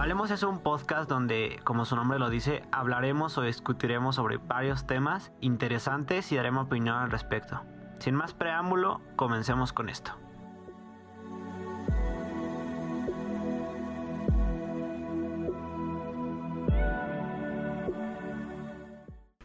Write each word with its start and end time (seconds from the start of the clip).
Hablemos 0.00 0.30
es 0.30 0.42
un 0.44 0.60
podcast 0.60 1.10
donde, 1.10 1.60
como 1.62 1.84
su 1.84 1.94
nombre 1.94 2.18
lo 2.18 2.30
dice, 2.30 2.62
hablaremos 2.72 3.36
o 3.36 3.42
discutiremos 3.42 4.16
sobre 4.16 4.38
varios 4.38 4.86
temas 4.86 5.30
interesantes 5.42 6.32
y 6.32 6.36
daremos 6.36 6.64
opinión 6.64 6.96
al 6.96 7.10
respecto. 7.10 7.60
Sin 7.98 8.14
más 8.14 8.32
preámbulo, 8.32 9.02
comencemos 9.16 9.74
con 9.74 9.90
esto. 9.90 10.12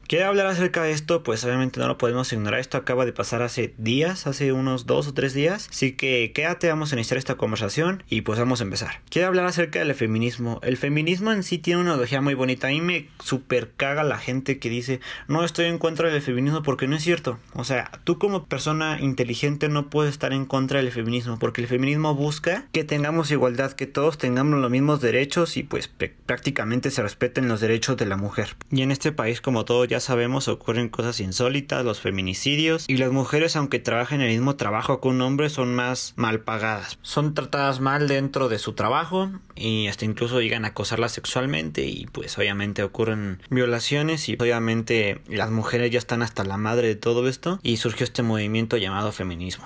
Quiero 0.07 0.27
hablar 0.27 0.45
acerca 0.45 0.83
de 0.83 0.91
esto, 0.91 1.23
pues 1.23 1.43
obviamente 1.43 1.79
no 1.79 1.87
lo 1.87 1.97
podemos 1.97 2.31
ignorar. 2.31 2.59
Esto 2.59 2.77
acaba 2.77 3.05
de 3.05 3.13
pasar 3.13 3.41
hace 3.41 3.73
días, 3.79 4.27
hace 4.27 4.51
unos 4.51 4.85
dos 4.85 5.07
o 5.07 5.15
tres 5.15 5.33
días. 5.33 5.67
Así 5.71 5.93
que 5.93 6.31
quédate, 6.31 6.69
vamos 6.69 6.91
a 6.91 6.95
iniciar 6.95 7.17
esta 7.17 7.35
conversación 7.35 8.03
y 8.07 8.21
pues 8.21 8.37
vamos 8.37 8.61
a 8.61 8.65
empezar. 8.65 9.01
Quiero 9.09 9.29
hablar 9.29 9.45
acerca 9.45 9.79
del 9.79 9.95
feminismo. 9.95 10.59
El 10.61 10.77
feminismo 10.77 11.31
en 11.31 11.41
sí 11.41 11.57
tiene 11.57 11.81
una 11.81 11.91
ideología 11.91 12.21
muy 12.21 12.35
bonita. 12.35 12.67
A 12.67 12.69
mí 12.69 12.81
me 12.81 13.09
super 13.23 13.71
caga 13.75 14.03
la 14.03 14.19
gente 14.19 14.59
que 14.59 14.69
dice, 14.69 14.99
no 15.27 15.43
estoy 15.43 15.65
en 15.65 15.79
contra 15.79 16.11
del 16.11 16.21
feminismo 16.21 16.61
porque 16.61 16.87
no 16.87 16.95
es 16.95 17.03
cierto. 17.03 17.39
O 17.53 17.63
sea, 17.63 17.89
tú 18.03 18.19
como 18.19 18.45
persona 18.45 18.99
inteligente 19.01 19.69
no 19.69 19.89
puedes 19.89 20.11
estar 20.11 20.33
en 20.33 20.45
contra 20.45 20.83
del 20.83 20.91
feminismo 20.91 21.39
porque 21.39 21.61
el 21.61 21.67
feminismo 21.67 22.13
busca 22.13 22.67
que 22.71 22.83
tengamos 22.83 23.31
igualdad, 23.31 23.71
que 23.71 23.87
todos 23.87 24.19
tengamos 24.19 24.59
los 24.59 24.69
mismos 24.69 25.01
derechos 25.01 25.57
y 25.57 25.63
pues 25.63 25.89
prácticamente 26.27 26.91
se 26.91 27.01
respeten 27.01 27.47
los 27.47 27.59
derechos 27.59 27.97
de 27.97 28.05
la 28.05 28.17
mujer. 28.17 28.55
Y 28.69 28.83
en 28.83 28.91
este 28.91 29.11
país, 29.11 29.41
como 29.41 29.65
todo 29.65 29.85
ya 29.85 29.94
ya 29.95 30.01
sabemos 30.01 30.49
ocurren 30.49 30.89
cosas 30.89 31.21
insólitas, 31.21 31.85
los 31.85 32.01
feminicidios, 32.01 32.83
y 32.89 32.97
las 32.97 33.13
mujeres 33.13 33.55
aunque 33.55 33.79
trabajen 33.79 34.19
el 34.19 34.27
mismo 34.29 34.57
trabajo 34.57 34.99
que 34.99 35.07
un 35.07 35.21
hombre 35.21 35.49
son 35.49 35.73
más 35.73 36.11
mal 36.17 36.41
pagadas. 36.41 36.99
Son 37.01 37.33
tratadas 37.33 37.79
mal 37.79 38.09
dentro 38.09 38.49
de 38.49 38.59
su 38.59 38.73
trabajo 38.73 39.31
y 39.55 39.87
hasta 39.87 40.03
incluso 40.03 40.41
llegan 40.41 40.65
a 40.65 40.69
acosarlas 40.69 41.13
sexualmente 41.13 41.85
y 41.85 42.07
pues 42.07 42.37
obviamente 42.37 42.83
ocurren 42.83 43.41
violaciones 43.49 44.27
y 44.27 44.33
obviamente 44.33 45.21
las 45.29 45.49
mujeres 45.49 45.91
ya 45.91 45.99
están 45.99 46.23
hasta 46.23 46.43
la 46.43 46.57
madre 46.57 46.89
de 46.89 46.95
todo 46.95 47.29
esto 47.29 47.61
y 47.63 47.77
surgió 47.77 48.03
este 48.03 48.21
movimiento 48.21 48.75
llamado 48.75 49.13
feminismo. 49.13 49.65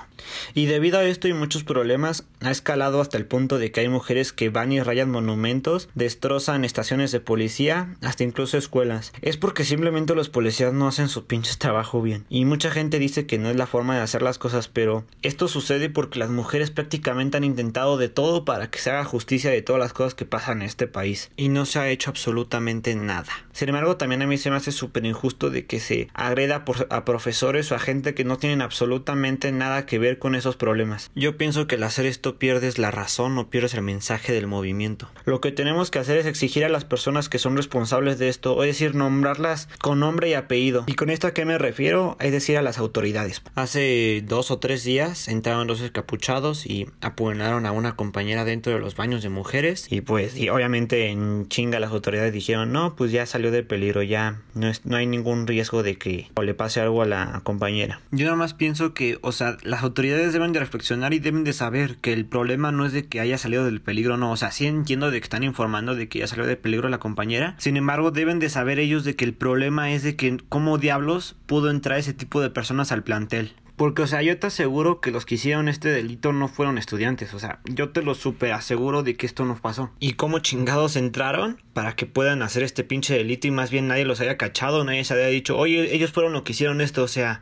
Y 0.54 0.68
debido 0.68 1.00
a 1.00 1.06
esto 1.06 1.28
y 1.28 1.34
muchos 1.34 1.64
problemas 1.64 2.26
ha 2.42 2.52
escalado 2.52 3.02
hasta 3.02 3.18
el 3.18 3.26
punto 3.26 3.58
de 3.58 3.72
que 3.72 3.80
hay 3.80 3.90
mujeres 3.90 4.32
que 4.32 4.50
van 4.50 4.72
y 4.72 4.80
rayan 4.80 5.10
monumentos, 5.10 5.90
destrozan 5.96 6.66
estaciones 6.66 7.12
de 7.12 7.20
policía, 7.20 7.96
hasta 8.04 8.24
incluso 8.24 8.60
escuelas. 8.60 9.12
Es 9.24 9.38
porque 9.38 9.66
simplemente 9.66 10.14
los 10.20 10.30
policías 10.30 10.74
no 10.74 10.88
hacen 10.88 11.08
su 11.08 11.26
pinche 11.26 11.56
trabajo 11.58 12.02
bien. 12.02 12.26
Y 12.30 12.44
mucha 12.44 12.72
gente 12.72 13.00
dice 13.00 13.26
que 13.26 13.38
no 13.38 13.50
es 13.50 13.56
la 13.56 13.68
forma 13.68 13.96
de 13.96 14.02
hacer 14.02 14.22
las 14.22 14.38
cosas, 14.38 14.68
pero 14.68 15.06
esto 15.22 15.48
sucede 15.48 15.90
porque 15.90 16.20
las 16.20 16.30
mujeres 16.30 16.72
prácticamente 16.72 17.38
han 17.38 17.46
intentado 17.46 17.98
de 17.98 18.10
todo 18.10 18.44
para 18.44 18.70
que 18.70 18.80
se 18.80 18.92
haga 18.92 19.06
justicia 19.06 19.50
de 19.50 19.62
todas 19.62 19.80
las 19.80 19.94
cosas 19.94 20.16
que 20.16 20.26
pasan 20.26 20.62
en 20.62 20.68
este 20.68 20.88
país. 20.88 21.32
Y 21.38 21.48
no 21.48 21.66
se 21.66 21.80
ha 21.80 21.90
hecho 21.90 22.10
absolutamente 22.10 22.96
nada. 22.96 23.32
Sin 23.54 23.70
embargo, 23.70 23.96
también 23.96 24.22
a 24.22 24.28
mí 24.28 24.38
se 24.38 24.50
me 24.50 24.58
hace 24.58 24.74
súper 24.74 25.06
injusto 25.06 25.50
de 25.50 25.66
que 25.66 25.80
se 25.80 26.10
agreda 26.14 26.66
a 26.90 27.06
profesores 27.06 27.72
o 27.72 27.76
a 27.76 27.80
gente 27.80 28.14
que 28.14 28.26
no 28.26 28.38
tienen 28.38 28.62
absolutamente 28.62 29.52
nada 29.54 29.86
que 29.86 30.00
ver 30.00 30.20
con 30.20 30.36
esos 30.36 30.58
problemas. 30.58 31.12
Yo 31.16 31.38
pienso 31.38 31.66
que 31.66 31.76
al 31.76 31.84
hacer 31.84 32.06
esto 32.06 32.38
pierdes 32.38 32.78
la 32.78 32.92
razón 32.92 33.38
o 33.38 33.50
pierdes 33.50 33.74
el 33.74 33.84
mensaje 33.84 34.34
del 34.34 34.48
movimiento. 34.48 35.10
Lo 35.26 35.40
que 35.40 35.52
tenemos 35.52 35.92
que 35.92 36.00
hacer 36.00 36.18
es 36.18 36.26
exigir 36.26 36.66
a 36.66 36.70
las 36.70 36.84
personas 36.84 37.30
que 37.30 37.40
son 37.40 37.56
responsables 37.56 38.20
de 38.20 38.30
esto, 38.30 38.62
es 38.64 38.70
decir, 38.70 38.96
nombrarlas 38.96 39.70
con 39.80 40.04
nombre 40.10 40.30
y 40.30 40.34
apellido. 40.34 40.86
¿Y 40.88 40.94
con 40.94 41.12
esto 41.12 41.28
a 41.28 41.36
qué 41.36 41.46
me 41.46 41.60
refiero? 41.60 42.18
Es 42.20 42.32
decir, 42.32 42.58
a 42.58 42.64
las 42.64 42.80
autoridades. 42.80 43.44
Hace 43.54 44.24
dos 44.26 44.50
o 44.50 44.58
tres 44.58 44.84
días 44.84 45.28
entraron 45.28 45.68
dos 45.68 45.82
escapuchados 45.82 46.66
y 46.66 46.88
apuñalaron 47.02 47.68
a 47.68 47.72
una 47.72 47.96
compañera 47.96 48.44
dentro 48.44 48.74
de 48.74 48.80
los 48.80 48.96
baños 48.96 49.22
de 49.22 49.30
mujeres. 49.30 49.86
Y 49.92 50.02
pues, 50.02 50.36
y 50.36 50.50
obviamente 50.50 51.10
en 51.10 51.48
chinga 51.48 51.80
las 51.80 51.92
autoridades 51.92 52.34
dijeron, 52.34 52.72
no, 52.72 52.96
pues 52.96 53.12
ya 53.12 53.28
salió 53.28 53.52
de 53.52 53.62
peligro, 53.62 54.02
ya 54.02 54.42
no, 54.56 54.68
es, 54.68 54.84
no 54.84 54.98
hay 54.98 55.06
ningún 55.06 55.46
riesgo 55.46 55.84
de 55.84 56.00
que 56.00 56.28
o 56.34 56.42
le 56.42 56.56
pase 56.56 56.82
algo 56.82 57.04
a 57.04 57.06
la 57.06 57.42
compañera. 57.44 58.02
Yo 58.10 58.26
nada 58.26 58.38
más 58.38 58.56
pienso 58.56 58.96
que, 58.96 59.20
o 59.22 59.32
sea, 59.32 59.58
las 59.62 59.84
autoridades 59.84 60.34
deben 60.34 60.54
de 60.54 60.60
reflexionar 60.60 61.14
y 61.14 61.20
deben 61.20 61.44
de 61.44 61.54
saber 61.54 61.98
que 61.98 62.14
el 62.14 62.26
problema 62.26 62.72
no 62.72 62.88
es 62.88 62.94
de 62.94 63.06
que 63.06 63.20
haya 63.20 63.38
salido 63.38 63.64
del 63.64 63.80
peligro, 63.80 64.18
no, 64.18 64.32
o 64.32 64.38
sea, 64.38 64.50
sí 64.50 64.66
entiendo 64.66 65.12
de 65.12 65.20
que 65.20 65.26
están 65.26 65.44
informando 65.44 65.94
de 65.94 66.10
que 66.10 66.20
ya 66.20 66.28
salió 66.28 66.48
de 66.48 66.56
peligro 66.56 66.90
la 66.90 66.98
compañera. 66.98 67.54
Sin 67.60 67.78
embargo, 67.78 68.10
deben 68.10 68.40
de 68.40 68.50
saber 68.50 68.80
ellos 68.80 69.04
de 69.04 69.16
que 69.16 69.26
el 69.26 69.34
problema 69.34 69.92
es 69.92 69.99
de 70.04 70.16
que 70.16 70.38
cómo 70.50 70.78
diablos 70.78 71.36
pudo 71.46 71.70
entrar 71.70 72.00
ese 72.00 72.14
tipo 72.14 72.42
de 72.42 72.50
personas 72.50 72.92
al 72.92 73.04
plantel. 73.04 73.54
Porque, 73.80 74.02
o 74.02 74.08
sea, 74.08 74.22
yo 74.22 74.38
te 74.38 74.48
aseguro 74.48 75.00
que 75.00 75.10
los 75.10 75.26
que 75.26 75.36
hicieron 75.36 75.70
este 75.70 75.88
delito 75.88 76.34
no 76.34 76.50
fueron 76.50 76.78
estudiantes. 76.78 77.34
O 77.34 77.40
sea, 77.40 77.62
yo 77.64 77.92
te 77.92 78.02
lo 78.02 78.14
super 78.14 78.52
aseguro 78.52 79.04
de 79.04 79.16
que 79.16 79.26
esto 79.26 79.46
no 79.46 79.56
pasó. 79.56 79.90
¿Y 80.02 80.16
cómo 80.16 80.40
chingados 80.40 80.98
entraron 80.98 81.62
para 81.72 81.96
que 81.96 82.06
puedan 82.06 82.42
hacer 82.42 82.64
este 82.64 82.84
pinche 82.84 83.16
delito 83.16 83.48
y 83.48 83.52
más 83.52 83.72
bien 83.72 83.88
nadie 83.88 84.04
los 84.04 84.20
haya 84.20 84.36
cachado, 84.36 84.84
nadie 84.84 85.06
se 85.06 85.14
haya 85.14 85.28
dicho, 85.28 85.58
oye, 85.58 85.96
ellos 85.96 86.12
fueron 86.12 86.34
los 86.34 86.42
que 86.42 86.52
hicieron 86.52 86.82
esto? 86.82 87.04
O 87.04 87.08
sea, 87.08 87.42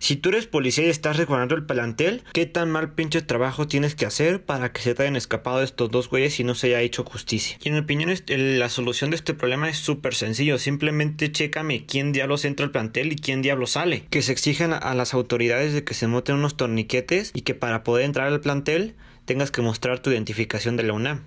si 0.00 0.16
tú 0.16 0.30
eres 0.30 0.48
policía 0.48 0.86
y 0.86 0.90
estás 0.90 1.18
recordando 1.18 1.54
el 1.54 1.66
plantel, 1.66 2.24
¿qué 2.32 2.46
tan 2.46 2.68
mal 2.68 2.94
pinche 2.94 3.22
trabajo 3.22 3.68
tienes 3.68 3.94
que 3.94 4.06
hacer 4.06 4.42
para 4.42 4.72
que 4.72 4.80
se 4.80 4.92
te 4.96 5.04
hayan 5.04 5.14
escapado 5.14 5.62
estos 5.62 5.88
dos 5.92 6.10
güeyes 6.10 6.40
y 6.40 6.42
no 6.42 6.56
se 6.56 6.66
haya 6.66 6.80
hecho 6.80 7.04
justicia? 7.04 7.58
Y 7.62 7.68
en 7.68 7.74
mi 7.74 7.80
opinión, 7.82 8.12
la 8.26 8.68
solución 8.70 9.10
de 9.10 9.16
este 9.18 9.34
problema 9.34 9.68
es 9.68 9.78
súper 9.78 10.16
sencillo. 10.16 10.58
Simplemente 10.58 11.30
chécame 11.30 11.86
quién 11.86 12.10
diablos 12.10 12.44
entra 12.44 12.66
al 12.66 12.72
plantel 12.72 13.12
y 13.12 13.16
quién 13.16 13.40
diablos 13.40 13.70
sale. 13.70 14.04
Que 14.10 14.22
se 14.22 14.32
exijan 14.32 14.72
a 14.72 14.92
las 14.96 15.14
autoridades 15.14 15.75
de 15.76 15.84
que 15.84 15.94
se 15.94 16.08
monten 16.08 16.34
unos 16.34 16.56
torniquetes 16.56 17.30
y 17.34 17.42
que 17.42 17.54
para 17.54 17.84
poder 17.84 18.04
entrar 18.04 18.26
al 18.26 18.40
plantel 18.40 18.96
tengas 19.26 19.52
que 19.52 19.62
mostrar 19.62 20.00
tu 20.00 20.10
identificación 20.10 20.76
de 20.76 20.82
la 20.82 20.94
UNAM. 20.94 21.22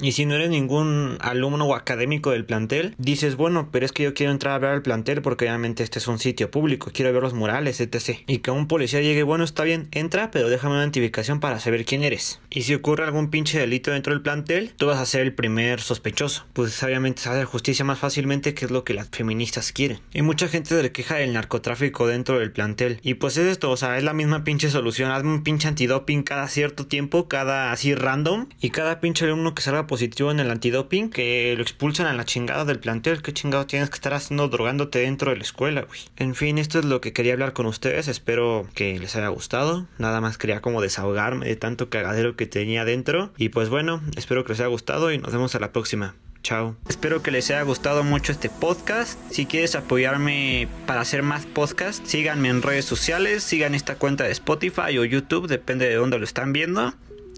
Y 0.00 0.12
si 0.12 0.26
no 0.26 0.34
eres 0.34 0.50
ningún 0.50 1.18
alumno 1.20 1.66
o 1.66 1.74
académico 1.74 2.30
del 2.30 2.44
plantel, 2.44 2.94
dices, 2.98 3.36
bueno, 3.36 3.68
pero 3.70 3.86
es 3.86 3.92
que 3.92 4.02
yo 4.02 4.14
quiero 4.14 4.32
entrar 4.32 4.54
a 4.54 4.58
ver 4.58 4.70
al 4.70 4.82
plantel 4.82 5.22
porque 5.22 5.44
obviamente 5.46 5.82
este 5.82 5.98
es 5.98 6.08
un 6.08 6.18
sitio 6.18 6.50
público, 6.50 6.90
quiero 6.92 7.12
ver 7.12 7.22
los 7.22 7.34
murales, 7.34 7.80
etc. 7.80 8.18
Y 8.26 8.38
que 8.38 8.50
un 8.50 8.66
policía 8.66 9.00
llegue, 9.00 9.22
bueno, 9.22 9.44
está 9.44 9.64
bien, 9.64 9.88
entra, 9.92 10.30
pero 10.30 10.48
déjame 10.48 10.74
una 10.74 10.82
identificación 10.82 11.40
para 11.40 11.60
saber 11.60 11.84
quién 11.84 12.02
eres. 12.02 12.40
Y 12.50 12.62
si 12.62 12.74
ocurre 12.74 13.04
algún 13.04 13.30
pinche 13.30 13.58
delito 13.58 13.90
dentro 13.90 14.12
del 14.12 14.22
plantel, 14.22 14.72
tú 14.76 14.86
vas 14.86 14.98
a 14.98 15.06
ser 15.06 15.22
el 15.22 15.34
primer 15.34 15.80
sospechoso. 15.80 16.46
Pues 16.52 16.82
obviamente 16.82 17.22
se 17.22 17.28
hace 17.28 17.44
justicia 17.44 17.84
más 17.84 17.98
fácilmente, 17.98 18.54
que 18.54 18.64
es 18.64 18.70
lo 18.70 18.84
que 18.84 18.94
las 18.94 19.08
feministas 19.10 19.72
quieren. 19.72 20.00
Y 20.12 20.22
mucha 20.22 20.48
gente 20.48 20.70
se 20.70 20.82
le 20.82 20.92
queja 20.92 21.16
del 21.16 21.32
narcotráfico 21.32 22.06
dentro 22.06 22.38
del 22.38 22.52
plantel. 22.52 22.98
Y 23.02 23.14
pues 23.14 23.36
es 23.36 23.46
esto, 23.46 23.70
o 23.70 23.76
sea, 23.76 23.98
es 23.98 24.04
la 24.04 24.12
misma 24.12 24.44
pinche 24.44 24.70
solución. 24.70 25.10
Hazme 25.10 25.30
un 25.30 25.42
pinche 25.42 25.68
antidoping 25.68 26.22
cada 26.22 26.48
cierto 26.48 26.86
tiempo, 26.86 27.28
cada 27.28 27.72
así 27.72 27.94
random. 27.94 28.48
Y 28.60 28.70
cada 28.70 29.00
pinche 29.00 29.24
alumno 29.24 29.54
que 29.54 29.62
salga 29.62 29.83
positivo 29.86 30.30
en 30.30 30.40
el 30.40 30.50
antidoping, 30.50 31.10
que 31.10 31.54
lo 31.56 31.62
expulsan 31.62 32.06
a 32.06 32.12
la 32.12 32.24
chingada 32.24 32.64
del 32.64 32.78
plantel. 32.78 33.22
¿Qué 33.22 33.32
chingado 33.32 33.66
tienes 33.66 33.90
que 33.90 33.96
estar 33.96 34.14
haciendo 34.14 34.48
drogándote 34.48 35.00
dentro 35.00 35.30
de 35.30 35.36
la 35.36 35.42
escuela, 35.42 35.82
güey? 35.82 36.00
En 36.16 36.34
fin, 36.34 36.58
esto 36.58 36.78
es 36.78 36.84
lo 36.84 37.00
que 37.00 37.12
quería 37.12 37.32
hablar 37.32 37.52
con 37.52 37.66
ustedes. 37.66 38.08
Espero 38.08 38.68
que 38.74 38.98
les 38.98 39.16
haya 39.16 39.28
gustado. 39.28 39.86
Nada 39.98 40.20
más 40.20 40.38
quería 40.38 40.60
como 40.60 40.80
desahogarme 40.80 41.46
de 41.46 41.56
tanto 41.56 41.88
cagadero 41.88 42.36
que 42.36 42.46
tenía 42.46 42.84
dentro. 42.84 43.32
Y 43.36 43.50
pues 43.50 43.68
bueno, 43.68 44.02
espero 44.16 44.44
que 44.44 44.52
les 44.52 44.60
haya 44.60 44.68
gustado 44.68 45.12
y 45.12 45.18
nos 45.18 45.32
vemos 45.32 45.54
a 45.54 45.60
la 45.60 45.72
próxima. 45.72 46.14
Chao. 46.44 46.76
Espero 46.88 47.22
que 47.22 47.30
les 47.30 47.50
haya 47.50 47.62
gustado 47.62 48.04
mucho 48.04 48.30
este 48.30 48.50
podcast. 48.50 49.18
Si 49.30 49.46
quieres 49.46 49.74
apoyarme 49.74 50.68
para 50.86 51.00
hacer 51.00 51.22
más 51.22 51.46
podcasts, 51.46 52.08
síganme 52.08 52.50
en 52.50 52.60
redes 52.60 52.84
sociales, 52.84 53.42
sigan 53.42 53.74
esta 53.74 53.96
cuenta 53.96 54.24
de 54.24 54.32
Spotify 54.32 54.98
o 54.98 55.06
YouTube, 55.06 55.48
depende 55.48 55.88
de 55.88 55.94
dónde 55.94 56.18
lo 56.18 56.24
están 56.24 56.52
viendo. 56.52 56.92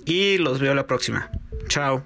Y 0.04 0.38
los 0.38 0.58
veo 0.58 0.74
la 0.74 0.88
próxima. 0.88 1.30
Chao. 1.68 2.04